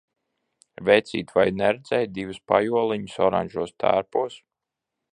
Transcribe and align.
Vecīt, 0.87 1.33
vai 1.35 1.43
neredzēji 1.59 2.11
divus 2.17 2.41
pajoliņus 2.53 3.21
oranžos 3.29 3.79
tērpos? 3.85 4.43